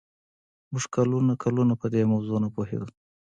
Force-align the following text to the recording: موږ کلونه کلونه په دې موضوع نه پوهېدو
موږ 0.71 0.85
کلونه 0.95 1.33
کلونه 1.43 1.73
په 1.81 1.87
دې 1.93 2.01
موضوع 2.11 2.37
نه 2.43 2.49
پوهېدو 2.55 2.87